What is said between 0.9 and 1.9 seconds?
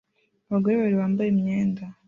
bambaye imyenda